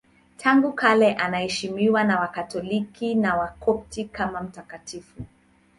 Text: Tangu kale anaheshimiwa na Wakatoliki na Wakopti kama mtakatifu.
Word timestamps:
Tangu 0.37 0.73
kale 0.73 1.13
anaheshimiwa 1.15 2.03
na 2.03 2.19
Wakatoliki 2.19 3.15
na 3.15 3.35
Wakopti 3.35 4.05
kama 4.05 4.41
mtakatifu. 4.41 5.25